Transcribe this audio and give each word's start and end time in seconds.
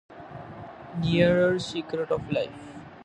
Nearer 0.99 1.59
Secret 1.59 2.09
of 2.09 2.27
Life. 2.31 2.73